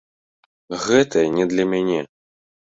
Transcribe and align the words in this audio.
Гэта 0.85 1.17
не 1.37 1.45
для 1.53 1.69
мяне. 1.77 2.01